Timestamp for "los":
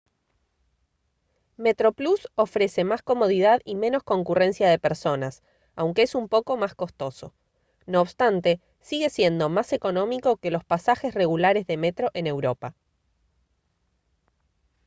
10.49-10.65